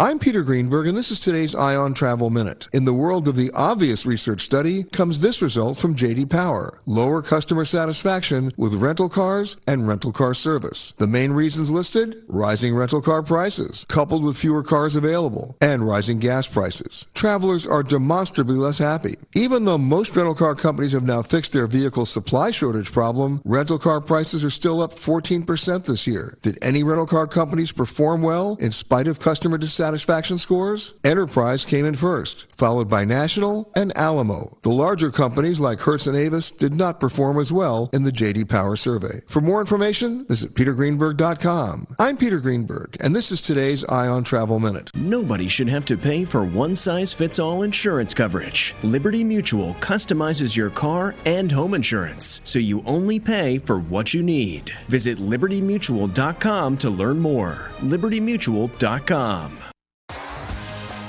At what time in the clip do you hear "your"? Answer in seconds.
50.54-50.68